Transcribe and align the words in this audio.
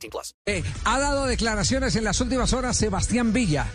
18 0.00 0.10
plus. 0.10 0.34
Eh, 0.46 0.62
ha 0.84 0.98
dado 0.98 1.26
declaraciones 1.26 1.96
en 1.96 2.04
las 2.04 2.20
últimas 2.20 2.52
horas 2.52 2.76
Sebastián 2.76 3.32
Villa. 3.32 3.66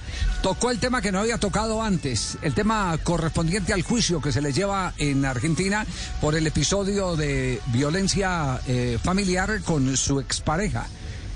Tocó 0.41 0.71
el 0.71 0.79
tema 0.79 1.01
que 1.01 1.11
no 1.11 1.19
había 1.19 1.37
tocado 1.37 1.81
antes, 1.81 2.37
el 2.41 2.53
tema 2.53 2.97
correspondiente 3.03 3.73
al 3.73 3.83
juicio 3.83 4.21
que 4.21 4.31
se 4.31 4.41
le 4.41 4.53
lleva 4.53 4.93
en 4.97 5.25
Argentina 5.25 5.85
por 6.21 6.35
el 6.35 6.47
episodio 6.47 7.15
de 7.15 7.61
violencia 7.67 8.59
eh, 8.67 8.97
familiar 9.01 9.61
con 9.63 9.95
su 9.97 10.19
expareja. 10.19 10.87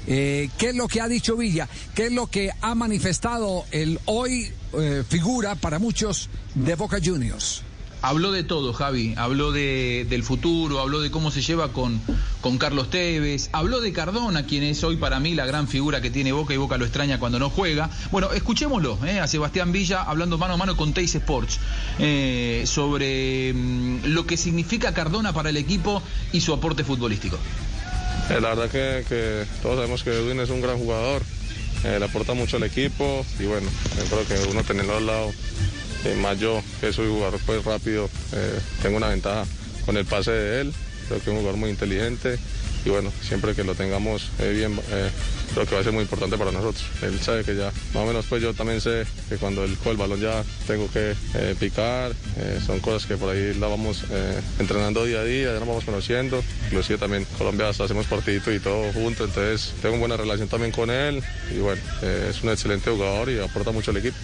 Eh, 0.08 0.50
¿Qué 0.58 0.70
es 0.70 0.76
lo 0.76 0.88
que 0.88 1.02
ha 1.02 1.08
dicho 1.08 1.38
Villa? 1.38 1.68
¿Qué 1.94 2.08
es 2.08 2.12
lo 2.12 2.28
que 2.28 2.52
ha 2.62 2.74
manifestado 2.74 3.66
el 3.72 4.00
hoy 4.06 4.52
eh, 4.74 5.04
figura 5.08 5.56
para 5.56 5.78
muchos 5.78 6.30
de 6.56 6.76
Boca 6.76 6.98
Juniors? 7.04 7.64
Habló 8.02 8.32
de 8.32 8.44
todo, 8.44 8.72
Javi. 8.74 9.14
Habló 9.18 9.52
de, 9.52 10.06
del 10.10 10.24
futuro, 10.24 10.80
habló 10.80 11.02
de 11.02 11.12
cómo 11.12 11.32
se 11.32 11.42
lleva 11.42 11.74
con, 11.74 12.00
con 12.42 12.58
Carlos 12.58 12.90
Tevez, 12.90 13.50
habló 13.52 13.82
de 13.82 13.92
Cardona, 13.92 14.46
quien 14.46 14.64
es 14.64 14.84
hoy 14.84 14.96
para 14.96 15.20
mí 15.20 15.36
la 15.36 15.46
gran 15.46 15.68
figura 15.68 16.00
que 16.00 16.10
tiene 16.10 16.32
Boca 16.32 16.54
y 16.54 16.58
Boca 16.58 16.78
lo 16.78 16.86
extraña 16.86 17.20
cuando 17.20 17.40
no 17.40 17.50
juega. 17.50 17.90
Bueno, 18.12 18.32
escuchémoslo 18.32 19.00
eh, 19.06 19.20
a 19.20 19.28
Sebastián 19.28 19.72
Villa 19.72 20.04
hablando 20.04 20.38
mano 20.38 20.54
a 20.54 20.58
mano 20.58 20.78
con 20.78 20.94
Teis 20.94 21.14
Sports 21.16 21.60
eh, 22.00 22.64
sobre 22.66 23.54
mm, 23.54 24.06
lo 24.06 24.26
que 24.26 24.38
significa 24.38 24.94
Cardona 24.94 25.34
para 25.34 25.50
el 25.50 25.58
equipo 25.58 26.02
y 26.32 26.40
su 26.40 26.54
aporte 26.54 26.86
futbolístico. 26.86 27.38
Eh, 28.30 28.40
la 28.40 28.56
verdad 28.56 28.70
que, 28.70 29.06
que, 29.10 29.46
todos 29.62 29.76
sabemos 29.76 30.04
que 30.04 30.12
Edwin 30.12 30.40
es 30.40 30.50
un 30.50 30.62
gran 30.62 30.78
jugador, 30.78 31.24
le 31.84 32.04
aporta 32.04 32.34
mucho 32.34 32.58
al 32.58 32.64
equipo 32.64 33.26
y 33.40 33.44
bueno, 33.44 33.70
creo 34.10 34.28
que 34.28 34.50
uno 34.52 34.64
tenerlo 34.64 34.98
al 34.98 35.06
lado, 35.06 35.32
eh, 36.06 36.16
más 36.22 36.40
yo 36.40 36.62
que 36.82 36.94
soy 36.94 37.08
jugador 37.08 37.40
pues 37.46 37.64
rápido, 37.64 38.10
tengo 38.82 38.98
una 38.98 39.10
ventaja 39.10 39.46
con 39.86 39.98
el 39.98 40.06
pase 40.06 40.32
de 40.32 40.62
él, 40.62 40.74
creo 41.08 41.20
que 41.20 41.30
es 41.30 41.30
un 41.30 41.38
jugador 41.38 41.60
muy 41.60 41.70
inteligente 41.70 42.38
y 42.86 42.90
bueno, 42.90 43.12
siempre 43.22 43.54
que 43.56 43.64
lo 43.64 43.76
tengamos 43.76 44.30
bien, 44.40 44.80
creo 45.54 45.66
que 45.66 45.76
va 45.76 45.82
a 45.82 45.84
ser 45.84 45.94
muy 45.94 46.04
importante 46.04 46.38
para 46.38 46.52
nosotros. 46.52 46.84
Él 47.02 47.20
sabe 47.20 47.44
que 47.44 47.56
ya, 47.56 47.72
más 47.94 48.04
o 48.04 48.06
menos 48.06 48.26
pues 48.28 48.42
yo 48.42 48.54
también 48.54 48.82
sé 48.82 49.06
que 49.28 49.38
cuando 49.38 49.64
él 49.64 49.76
coge 49.78 49.92
el 49.92 49.98
balón 49.98 50.20
ya 50.20 50.44
tengo 50.68 50.90
que 50.92 51.14
eh, 51.34 51.56
picar, 51.60 52.12
eh, 52.38 52.60
son 52.66 52.80
cosas 52.80 53.06
que 53.06 53.18
por 53.18 53.36
ahí 53.36 53.54
la 53.56 53.68
vamos 53.68 54.04
eh, 54.12 54.40
entrenando 54.60 55.06
día 55.06 55.20
a 55.20 55.24
día, 55.24 55.54
ya 55.54 55.60
nos 55.60 55.68
vamos 55.68 55.84
conociendo, 55.84 56.44
inclusive 56.66 57.00
también 57.00 57.26
Colombia 57.38 57.70
hasta 57.70 57.86
hacemos 57.86 58.06
partidito 58.08 58.54
y 58.54 58.60
todo 58.60 58.92
junto, 58.94 59.26
entonces 59.26 59.74
tengo 59.82 59.96
una 59.96 60.00
buena 60.00 60.18
relación 60.18 60.48
también 60.48 60.72
con 60.72 60.90
él 60.90 61.22
y 61.54 61.60
bueno, 61.60 61.82
es 62.02 62.42
un 62.42 62.50
excelente 62.50 62.90
jugador 62.90 63.30
y 63.30 63.40
aporta 63.40 63.72
mucho 63.72 63.92
al 63.92 63.98
equipo. 63.98 64.18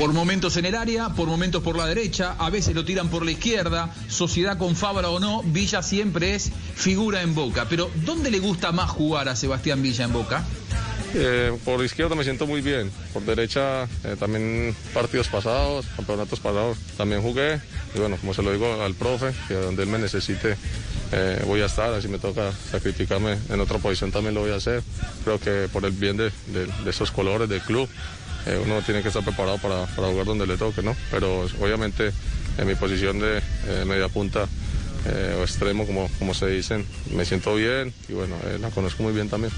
Por 0.00 0.14
momentos 0.14 0.56
en 0.56 0.64
el 0.64 0.76
área, 0.76 1.10
por 1.10 1.28
momentos 1.28 1.62
por 1.62 1.76
la 1.76 1.84
derecha, 1.84 2.34
a 2.38 2.48
veces 2.48 2.74
lo 2.74 2.86
tiran 2.86 3.10
por 3.10 3.22
la 3.22 3.32
izquierda, 3.32 3.94
sociedad 4.08 4.56
con 4.56 4.74
Fabra 4.74 5.10
o 5.10 5.20
no, 5.20 5.42
Villa 5.42 5.82
siempre 5.82 6.34
es 6.34 6.50
figura 6.74 7.20
en 7.20 7.34
Boca. 7.34 7.66
Pero 7.68 7.90
¿dónde 7.96 8.30
le 8.30 8.38
gusta 8.38 8.72
más 8.72 8.88
jugar 8.88 9.28
a 9.28 9.36
Sebastián 9.36 9.82
Villa 9.82 10.06
en 10.06 10.12
Boca? 10.14 10.42
Eh, 11.12 11.52
por 11.66 11.84
izquierda 11.84 12.14
me 12.14 12.24
siento 12.24 12.46
muy 12.46 12.62
bien, 12.62 12.90
por 13.12 13.22
derecha 13.24 13.82
eh, 14.04 14.16
también 14.18 14.74
partidos 14.94 15.28
pasados, 15.28 15.84
campeonatos 15.96 16.38
pasados 16.38 16.78
también 16.96 17.20
jugué 17.20 17.60
y 17.94 17.98
bueno, 17.98 18.16
como 18.16 18.32
se 18.32 18.42
lo 18.42 18.52
digo 18.52 18.80
al 18.80 18.94
profe, 18.94 19.32
que 19.48 19.54
donde 19.54 19.82
él 19.82 19.88
me 19.88 19.98
necesite 19.98 20.56
eh, 21.12 21.42
voy 21.44 21.62
a 21.62 21.66
estar, 21.66 21.92
así 21.92 22.06
me 22.06 22.18
toca 22.18 22.52
sacrificarme 22.70 23.36
en 23.48 23.60
otra 23.60 23.78
posición 23.78 24.12
también 24.12 24.34
lo 24.34 24.42
voy 24.42 24.52
a 24.52 24.56
hacer, 24.56 24.84
creo 25.24 25.40
que 25.40 25.68
por 25.72 25.84
el 25.84 25.90
bien 25.90 26.16
de, 26.16 26.30
esos 26.86 27.10
colores 27.10 27.48
del 27.48 27.60
club 27.62 27.88
eh, 28.46 28.60
uno 28.64 28.80
tiene 28.82 29.02
que 29.02 29.08
estar 29.08 29.22
preparado 29.22 29.58
para, 29.58 29.86
para, 29.86 30.08
jugar 30.08 30.26
donde 30.26 30.46
le 30.46 30.56
toque, 30.56 30.82
¿no? 30.82 30.96
Pero 31.10 31.46
obviamente 31.60 32.12
en 32.58 32.66
mi 32.66 32.74
posición 32.74 33.18
de 33.18 33.38
eh, 33.38 33.84
media 33.86 34.08
punta 34.08 34.46
eh, 35.06 35.36
o 35.38 35.42
extremo, 35.42 35.86
como, 35.86 36.10
como 36.18 36.34
se 36.34 36.46
dicen, 36.48 36.86
me 37.14 37.24
siento 37.24 37.54
bien 37.54 37.92
y 38.08 38.12
bueno, 38.12 38.36
eh, 38.44 38.58
la 38.60 38.70
conozco 38.70 39.02
muy 39.02 39.12
bien 39.12 39.28
también. 39.28 39.52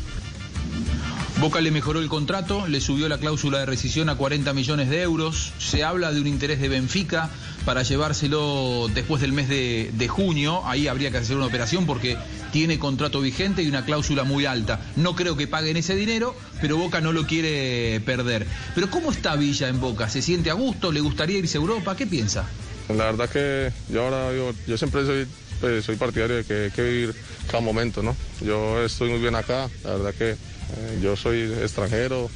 Boca 1.42 1.60
le 1.60 1.72
mejoró 1.72 1.98
el 1.98 2.08
contrato, 2.08 2.68
le 2.68 2.80
subió 2.80 3.08
la 3.08 3.18
cláusula 3.18 3.58
de 3.58 3.66
rescisión 3.66 4.08
a 4.08 4.14
40 4.14 4.52
millones 4.52 4.88
de 4.88 5.02
euros. 5.02 5.52
Se 5.58 5.82
habla 5.82 6.12
de 6.12 6.20
un 6.20 6.28
interés 6.28 6.60
de 6.60 6.68
Benfica 6.68 7.30
para 7.64 7.82
llevárselo 7.82 8.86
después 8.94 9.20
del 9.20 9.32
mes 9.32 9.48
de, 9.48 10.08
junio. 10.08 10.62
Ahí 10.66 10.86
habría 10.86 11.10
que 11.10 11.16
hacer 11.16 11.36
una 11.36 11.46
operación 11.46 11.84
porque 11.84 12.16
tiene 12.52 12.78
contrato 12.78 13.20
vigente 13.20 13.64
y 13.64 13.66
una 13.66 13.84
cláusula 13.84 14.22
muy 14.22 14.46
alta. 14.46 14.82
No 14.94 15.16
creo 15.16 15.36
que 15.36 15.48
paguen 15.48 15.76
ese 15.76 15.96
dinero, 15.96 16.36
pero 16.60 16.76
Boca 16.76 17.00
no 17.00 17.12
lo 17.12 17.26
quiere 17.26 18.00
perder. 18.06 18.46
Pero 18.76 18.88
¿cómo 18.88 19.10
está 19.10 19.34
Villa 19.34 19.66
en 19.66 19.80
Boca? 19.80 20.08
¿Se 20.08 20.22
siente 20.22 20.48
a 20.48 20.54
gusto? 20.54 20.92
¿Le 20.92 21.00
gustaría 21.00 21.38
irse 21.38 21.58
a 21.58 21.60
Europa? 21.60 21.96
¿Qué 21.96 22.06
piensa? 22.06 22.44
La 22.88 23.06
verdad 23.06 23.28
que 23.28 23.72
yo 23.92 24.04
ahora 24.04 24.32
yo, 24.32 24.52
yo 24.68 24.78
siempre 24.78 25.04
soy 25.04 25.26
pues, 25.60 25.84
soy 25.84 25.94
partidario 25.96 26.36
de 26.36 26.44
que 26.44 26.64
hay 26.64 26.70
que 26.70 26.82
vivir 26.82 27.14
cada 27.46 27.60
momento, 27.60 28.00
¿no? 28.00 28.16
Yo 28.40 28.84
estoy 28.84 29.10
muy 29.10 29.20
bien 29.20 29.34
acá, 29.34 29.68
la 29.84 29.90
verdad 29.90 30.14
que 30.14 30.36
yo 31.00 31.16
soy 31.16 31.52
extranjero, 31.62 32.30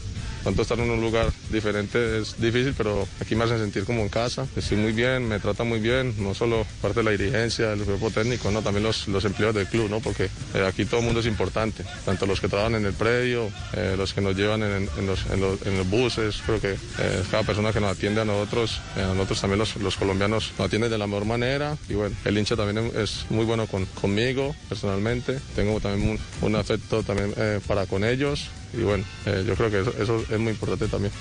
tanto 0.46 0.62
estar 0.62 0.78
en 0.78 0.88
un 0.88 1.00
lugar 1.00 1.26
diferente 1.50 2.20
es 2.20 2.40
difícil, 2.40 2.72
pero 2.78 3.08
aquí 3.20 3.34
me 3.34 3.42
hacen 3.42 3.58
sentir 3.58 3.82
como 3.82 4.02
en 4.02 4.08
casa. 4.08 4.46
Estoy 4.54 4.78
muy 4.78 4.92
bien, 4.92 5.26
me 5.26 5.40
tratan 5.40 5.68
muy 5.68 5.80
bien, 5.80 6.14
no 6.18 6.34
solo 6.34 6.64
parte 6.80 7.00
de 7.00 7.02
la 7.02 7.10
dirigencia, 7.10 7.70
del 7.70 7.84
grupo 7.84 8.12
técnico, 8.12 8.52
no, 8.52 8.62
también 8.62 8.84
los, 8.84 9.08
los 9.08 9.24
empleados 9.24 9.56
del 9.56 9.66
club, 9.66 9.90
¿no? 9.90 9.98
porque 9.98 10.30
eh, 10.54 10.64
aquí 10.64 10.84
todo 10.84 11.00
el 11.00 11.06
mundo 11.06 11.18
es 11.18 11.26
importante, 11.26 11.82
tanto 12.04 12.26
los 12.26 12.40
que 12.40 12.46
trabajan 12.46 12.76
en 12.76 12.86
el 12.86 12.92
predio, 12.92 13.50
eh, 13.72 13.96
los 13.98 14.14
que 14.14 14.20
nos 14.20 14.36
llevan 14.36 14.62
en, 14.62 14.88
los, 15.04 15.26
en, 15.32 15.40
los, 15.40 15.90
buses, 15.90 16.40
creo 16.46 16.60
que 16.60 16.74
eh, 16.74 17.22
cada 17.28 17.42
persona 17.42 17.72
que 17.72 17.80
nos 17.80 17.96
atiende 17.96 18.20
a 18.20 18.24
nosotros, 18.24 18.80
a 18.94 19.14
nosotros 19.14 19.40
también 19.40 19.58
los, 19.58 19.74
los, 19.78 19.96
colombianos 19.96 20.52
nos 20.56 20.66
atienden 20.68 20.92
de 20.92 20.98
la 20.98 21.08
mejor 21.08 21.24
manera 21.24 21.76
y 21.88 21.94
bueno, 21.94 22.14
el 22.24 22.38
hincha 22.38 22.54
también 22.54 22.92
es 22.96 23.26
muy 23.30 23.44
bueno 23.44 23.66
con, 23.66 23.84
conmigo 23.86 24.54
personalmente, 24.68 25.40
tengo 25.56 25.80
también 25.80 26.08
un, 26.40 26.46
un 26.46 26.54
afecto 26.54 27.02
también 27.02 27.34
para 27.66 27.86
con 27.86 28.04
ellos 28.04 28.48
y 28.76 28.82
bueno, 28.82 29.04
eh, 29.24 29.44
yo 29.46 29.54
creo 29.54 29.70
que 29.70 29.80
eso, 29.80 29.94
eso, 29.98 30.24
es 30.30 30.38
muy 30.38 30.52
importante 30.52 30.88
también. 30.88 31.12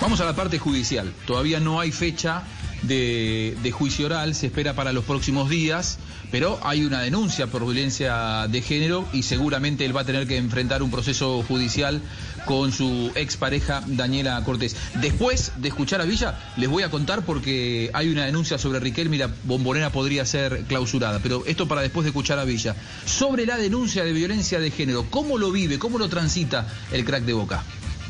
Vamos 0.00 0.20
a 0.20 0.24
la 0.24 0.34
parte 0.34 0.58
judicial. 0.58 1.12
Todavía 1.26 1.60
no 1.60 1.80
hay 1.80 1.90
fecha 1.92 2.44
de, 2.82 3.56
de, 3.62 3.70
juicio 3.72 4.06
oral, 4.06 4.34
se 4.34 4.46
espera 4.46 4.74
para 4.74 4.92
los 4.92 5.04
próximos 5.04 5.50
días, 5.50 5.98
pero 6.30 6.58
hay 6.62 6.84
una 6.84 7.00
denuncia 7.00 7.48
por 7.48 7.64
violencia 7.64 8.46
de 8.48 8.62
género 8.62 9.06
y 9.12 9.24
seguramente 9.24 9.84
él 9.84 9.96
va 9.96 10.02
a 10.02 10.04
tener 10.04 10.26
que 10.26 10.36
enfrentar 10.36 10.82
un 10.82 10.90
proceso 10.90 11.42
judicial 11.42 12.00
con 12.48 12.72
su 12.72 13.12
expareja 13.14 13.82
Daniela 13.86 14.42
Cortés. 14.42 14.74
Después 15.02 15.52
de 15.58 15.68
escuchar 15.68 16.00
a 16.00 16.06
Villa, 16.06 16.38
les 16.56 16.66
voy 16.70 16.82
a 16.82 16.88
contar 16.88 17.22
porque 17.26 17.90
hay 17.92 18.08
una 18.08 18.24
denuncia 18.24 18.56
sobre 18.56 18.80
Riquelme 18.80 19.16
y 19.16 19.18
la 19.18 19.30
bombonera 19.44 19.92
podría 19.92 20.24
ser 20.24 20.64
clausurada, 20.66 21.20
pero 21.22 21.44
esto 21.44 21.68
para 21.68 21.82
después 21.82 22.04
de 22.04 22.08
escuchar 22.08 22.38
a 22.38 22.46
Villa. 22.46 22.74
Sobre 23.04 23.44
la 23.44 23.58
denuncia 23.58 24.02
de 24.02 24.14
violencia 24.14 24.60
de 24.60 24.70
género, 24.70 25.04
¿cómo 25.10 25.36
lo 25.36 25.52
vive, 25.52 25.78
cómo 25.78 25.98
lo 25.98 26.08
transita 26.08 26.66
el 26.90 27.04
crack 27.04 27.24
de 27.24 27.34
Boca? 27.34 27.62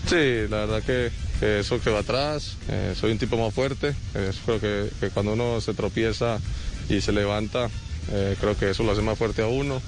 Sí, 0.06 0.46
la 0.48 0.66
verdad 0.66 0.82
que, 0.84 1.10
que 1.40 1.58
eso 1.58 1.80
que 1.80 1.90
va 1.90 1.98
atrás, 1.98 2.58
eh, 2.68 2.94
soy 2.96 3.10
un 3.10 3.18
tipo 3.18 3.36
más 3.36 3.52
fuerte, 3.52 3.92
eh, 4.14 4.30
creo 4.44 4.60
que, 4.60 5.10
cuando 5.14 5.32
uno 5.32 5.60
se 5.60 5.74
tropieza 5.74 6.38
y 6.88 7.00
se 7.00 7.10
levanta, 7.10 7.68
eh, 8.12 8.36
creo 8.38 8.56
que 8.56 8.70
eso 8.70 8.84
lo 8.84 8.92
hace 8.92 9.02
más 9.02 9.18
fuerte 9.18 9.42
a 9.42 9.48
uno. 9.48 9.82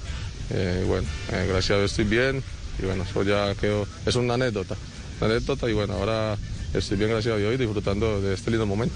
bueno, 0.87 1.07
gracias 1.29 1.71
a 1.71 1.77
Dios 1.77 1.91
estoy 1.91 2.03
bien 2.03 2.43
y 2.81 2.85
bueno, 2.85 3.03
eso 3.03 3.23
ya 3.23 3.53
quedó, 3.55 3.87
es 4.05 4.15
una 4.15 4.35
anécdota, 4.35 4.75
una 5.19 5.31
anécdota 5.31 5.69
y 5.69 5.73
bueno, 5.73 5.93
ahora 5.93 6.37
estoy 6.73 6.97
bien 6.97 7.11
gracias 7.11 7.35
a 7.35 7.37
Dios 7.37 7.53
y 7.53 7.57
disfrutando 7.57 8.21
de 8.21 8.33
este 8.33 8.51
lindo 8.51 8.65
momento. 8.65 8.95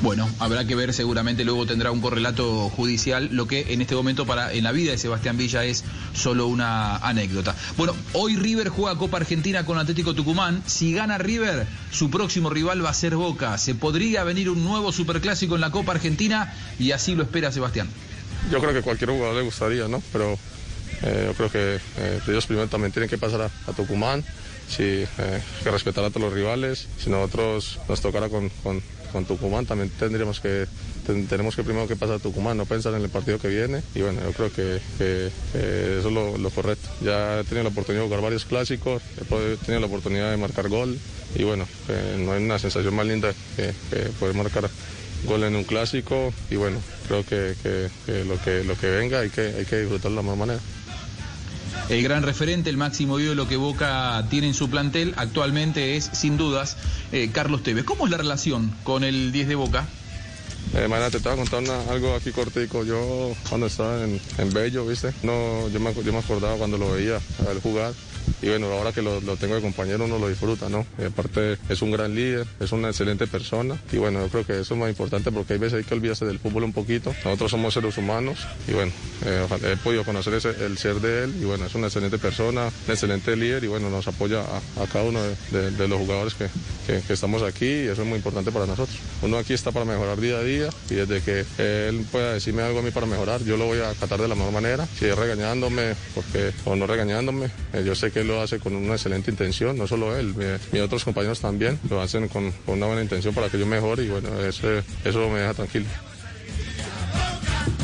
Bueno, 0.00 0.30
habrá 0.38 0.64
que 0.64 0.76
ver, 0.76 0.94
seguramente 0.94 1.44
luego 1.44 1.66
tendrá 1.66 1.90
un 1.90 2.00
correlato 2.00 2.68
judicial, 2.70 3.30
lo 3.32 3.48
que 3.48 3.72
en 3.72 3.82
este 3.82 3.96
momento 3.96 4.26
para 4.26 4.52
en 4.52 4.62
la 4.62 4.70
vida 4.70 4.92
de 4.92 4.98
Sebastián 4.98 5.36
Villa 5.36 5.64
es 5.64 5.82
solo 6.14 6.46
una 6.46 6.98
anécdota. 6.98 7.56
Bueno, 7.76 7.96
hoy 8.12 8.36
River 8.36 8.68
juega 8.68 8.96
Copa 8.96 9.16
Argentina 9.16 9.64
con 9.64 9.76
Atlético 9.76 10.14
Tucumán. 10.14 10.62
Si 10.66 10.92
gana 10.92 11.18
River, 11.18 11.66
su 11.90 12.10
próximo 12.10 12.48
rival 12.48 12.84
va 12.84 12.90
a 12.90 12.94
ser 12.94 13.16
Boca. 13.16 13.58
Se 13.58 13.74
podría 13.74 14.22
venir 14.22 14.50
un 14.50 14.62
nuevo 14.62 14.92
superclásico 14.92 15.56
en 15.56 15.62
la 15.62 15.72
Copa 15.72 15.92
Argentina 15.92 16.54
y 16.78 16.92
así 16.92 17.16
lo 17.16 17.24
espera 17.24 17.50
Sebastián. 17.50 17.88
Yo 18.52 18.60
creo 18.60 18.72
que 18.72 18.82
cualquier 18.82 19.10
jugador 19.10 19.34
le 19.34 19.42
gustaría, 19.42 19.88
¿no? 19.88 20.00
Pero 20.12 20.38
eh, 21.02 21.24
yo 21.26 21.34
creo 21.34 21.50
que 21.50 21.80
eh, 21.98 22.20
ellos 22.26 22.46
primero 22.46 22.68
también 22.68 22.92
tienen 22.92 23.08
que 23.08 23.18
pasar 23.18 23.42
a, 23.42 23.72
Tucumán 23.72 24.24
sí, 24.68 25.04
eh, 25.18 25.42
que 25.62 25.70
respetar 25.70 26.04
a 26.04 26.10
todos 26.10 26.22
los 26.22 26.32
rivales. 26.32 26.88
Si 26.98 27.10
nosotros 27.10 27.78
nos 27.88 28.00
tocara 28.00 28.28
con, 28.28 28.50
con, 28.62 28.82
Tucumán 29.26 29.64
también 29.64 29.90
tendríamos 29.90 30.38
que 30.38 30.66
tenemos 31.30 31.56
que 31.56 31.64
primero 31.64 31.88
que 31.88 31.96
pasar 31.96 32.16
a 32.16 32.18
Tucumán, 32.18 32.58
no 32.58 32.66
pensar 32.66 32.92
en 32.92 33.02
el 33.02 33.08
partido 33.08 33.38
que 33.38 33.48
viene 33.48 33.82
y 33.94 34.02
bueno, 34.02 34.20
yo 34.22 34.32
creo 34.32 34.52
que, 34.52 34.76
eso 34.98 36.08
es 36.08 36.12
lo, 36.12 36.50
correcto. 36.50 36.88
Ya 37.00 37.40
he 37.40 37.44
tenido 37.44 37.64
la 37.64 37.70
oportunidad 37.70 38.02
de 38.02 38.08
jugar 38.08 38.22
varios 38.22 38.44
clásicos, 38.44 39.02
he 39.18 39.56
tenido 39.64 39.80
la 39.80 39.86
oportunidad 39.86 40.30
de 40.30 40.36
marcar 40.36 40.68
gol 40.68 40.98
y 41.34 41.44
bueno, 41.44 41.66
no 42.18 42.32
hay 42.32 42.44
una 42.44 42.58
sensación 42.58 42.94
más 42.94 43.06
linda 43.06 43.32
que, 43.56 43.72
poder 44.20 44.34
marcar 44.34 44.68
gol 45.24 45.42
en 45.42 45.56
un 45.56 45.64
clásico 45.64 46.32
y 46.50 46.56
bueno, 46.56 46.78
creo 47.08 47.24
que, 47.24 47.54
lo 48.26 48.38
que 48.42 48.62
lo 48.64 48.76
que 48.76 48.90
venga 48.90 49.20
hay 49.20 49.30
que, 49.30 49.40
hay 49.40 49.64
que 49.64 49.78
disfrutarlo 49.78 50.10
de 50.10 50.16
la 50.16 50.22
mejor 50.22 50.38
manera. 50.38 50.60
El 51.88 52.02
gran 52.02 52.22
referente, 52.22 52.70
el 52.70 52.76
máximo 52.76 53.18
ídolo 53.18 53.48
que 53.48 53.56
Boca 53.56 54.24
tiene 54.30 54.48
en 54.48 54.54
su 54.54 54.68
plantel 54.68 55.14
actualmente 55.16 55.96
es, 55.96 56.10
sin 56.12 56.36
dudas, 56.36 56.76
eh, 57.12 57.30
Carlos 57.32 57.62
Tevez. 57.62 57.84
¿Cómo 57.84 58.04
es 58.04 58.10
la 58.10 58.18
relación 58.18 58.74
con 58.84 59.04
el 59.04 59.32
10 59.32 59.48
de 59.48 59.54
Boca? 59.54 59.86
Eh, 60.74 60.88
te 61.10 61.16
estaba 61.16 61.36
contando 61.36 61.72
algo 61.90 62.14
aquí 62.14 62.30
cortico. 62.30 62.84
Yo 62.84 63.34
cuando 63.48 63.66
estaba 63.66 64.04
en, 64.04 64.20
en 64.36 64.52
Bello, 64.52 64.86
¿viste? 64.86 65.12
No, 65.22 65.68
yo 65.68 65.80
me, 65.80 65.94
yo 65.94 66.12
me 66.12 66.18
acordaba 66.18 66.56
cuando 66.56 66.76
lo 66.76 66.92
veía 66.92 67.16
a 67.16 67.52
él 67.52 67.60
jugar 67.62 67.94
y 68.42 68.48
bueno, 68.48 68.72
ahora 68.72 68.92
que 68.92 69.02
lo, 69.02 69.20
tengo 69.36 69.54
de 69.54 69.60
compañero 69.60 70.04
uno 70.04 70.18
lo 70.18 70.28
disfruta, 70.28 70.68
¿no? 70.68 70.86
Aparte 71.04 71.58
es 71.68 71.82
un 71.82 71.90
gran 71.90 72.14
líder, 72.14 72.46
es 72.60 72.72
una 72.72 72.88
excelente 72.88 73.26
persona 73.26 73.78
y 73.92 73.98
bueno, 73.98 74.20
yo 74.20 74.28
creo 74.28 74.46
que 74.46 74.60
eso 74.60 74.74
es 74.74 74.80
más 74.80 74.88
importante 74.88 75.30
porque 75.32 75.54
hay 75.54 75.58
veces 75.58 75.84
que 75.86 75.94
olvidarse 75.94 76.24
del 76.24 76.38
fútbol 76.38 76.64
un 76.64 76.72
poquito. 76.72 77.14
Nosotros 77.24 77.50
somos 77.50 77.74
seres 77.74 77.96
humanos 77.98 78.46
y 78.66 78.72
bueno, 78.72 78.92
eh, 79.24 79.46
he 79.72 79.76
podido 79.76 80.04
conocer 80.04 80.34
el 80.34 80.78
ser 80.78 80.96
de 81.00 81.24
él 81.24 81.34
y 81.40 81.44
bueno, 81.44 81.66
es 81.66 81.74
una 81.74 81.86
excelente 81.88 82.18
persona, 82.18 82.66
un 82.86 82.92
excelente 82.92 83.36
líder 83.36 83.64
y 83.64 83.66
bueno, 83.66 83.90
nos 83.90 84.06
apoya 84.08 84.40
a, 84.40 84.86
cada 84.92 85.04
uno 85.04 85.20
de, 85.50 85.88
los 85.88 85.98
jugadores 85.98 86.34
que, 86.34 86.48
estamos 87.08 87.42
aquí 87.42 87.66
y 87.66 87.88
eso 87.88 88.02
es 88.02 88.08
muy 88.08 88.16
importante 88.16 88.52
para 88.52 88.66
nosotros. 88.66 88.96
Uno 89.22 89.38
aquí 89.38 89.54
está 89.54 89.72
para 89.72 89.84
mejorar 89.84 90.20
día 90.20 90.38
a 90.38 90.42
día 90.42 90.68
y 90.90 90.94
desde 90.94 91.20
que 91.20 91.44
él 91.88 92.06
pueda 92.10 92.34
decirme 92.34 92.62
algo 92.62 92.80
a 92.80 92.82
mí 92.82 92.90
para 92.90 93.06
mejorar, 93.06 93.42
yo 93.44 93.56
lo 93.56 93.66
voy 93.66 93.78
a 93.80 93.90
acatar 93.90 94.20
de 94.20 94.28
la 94.28 94.34
mejor 94.34 94.52
manera, 94.52 94.86
si 94.98 95.06
es 95.06 95.16
regañándome 95.16 95.94
porque, 96.14 96.52
o 96.64 96.76
no 96.76 96.86
regañándome, 96.86 97.50
eh, 97.72 97.82
yo 97.84 97.94
sé 97.94 98.10
que 98.10 98.17
lo 98.24 98.40
hace 98.40 98.58
con 98.58 98.74
una 98.74 98.94
excelente 98.94 99.30
intención, 99.30 99.76
no 99.76 99.86
solo 99.86 100.16
él, 100.16 100.34
mis 100.72 100.82
otros 100.82 101.04
compañeros 101.04 101.40
también 101.40 101.78
lo 101.88 102.00
hacen 102.00 102.28
con, 102.28 102.52
una 102.66 102.86
buena 102.86 103.02
intención 103.02 103.34
para 103.34 103.48
que 103.48 103.58
yo 103.58 103.66
mejore 103.66 104.04
y 104.04 104.08
bueno, 104.08 104.28
eso, 104.40 104.68
eso 105.04 105.28
me 105.28 105.40
deja 105.40 105.54
tranquilo. 105.54 105.86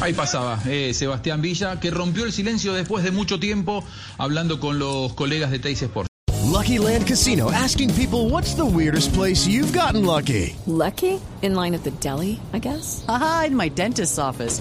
Ahí 0.00 0.12
pasaba 0.12 0.60
eh, 0.66 0.92
Sebastián 0.92 1.40
Villa, 1.40 1.80
que 1.80 1.90
rompió 1.90 2.24
el 2.24 2.32
silencio 2.32 2.74
después 2.74 3.04
de 3.04 3.10
mucho 3.10 3.38
tiempo 3.38 3.84
hablando 4.18 4.60
con 4.60 4.78
los 4.78 5.14
colegas 5.14 5.50
de 5.50 5.58
Teis 5.58 5.82
Sports. 5.82 6.08
Lucky 6.44 6.78
Land 6.78 7.06
Casino, 7.06 7.50
asking 7.50 7.92
people 7.94 8.28
what's 8.28 8.54
the 8.54 8.64
weirdest 8.64 9.12
place 9.14 9.46
you've 9.46 9.72
gotten 9.72 10.04
lucky. 10.04 10.54
Lucky? 10.66 11.20
In 11.42 11.54
line 11.54 11.74
at 11.74 11.84
the 11.84 11.90
deli, 12.00 12.38
I 12.52 12.58
guess. 12.58 13.04
Aha, 13.08 13.44
in 13.48 13.56
my 13.56 13.68
dentist's 13.68 14.18
office. 14.18 14.60